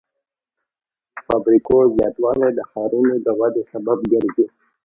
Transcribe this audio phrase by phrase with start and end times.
[1.13, 4.45] د فابریکو زیاتوالی د ښارونو د ودې سبب ګرځي.